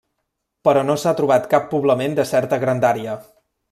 Però 0.67 0.83
no 0.87 0.95
s'ha 1.03 1.13
trobat 1.21 1.47
cap 1.53 1.69
poblament 1.77 2.19
de 2.23 2.29
certa 2.35 2.63
grandària. 2.67 3.19